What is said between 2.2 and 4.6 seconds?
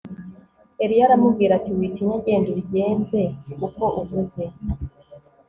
genda ubigenze uko uvuze